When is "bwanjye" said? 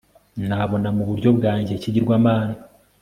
1.37-1.71